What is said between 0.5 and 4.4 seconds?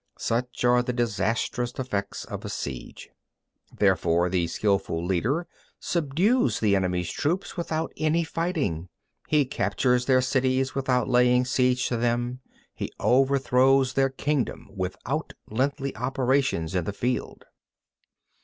are the disastrous effects of a siege. 6. Therefore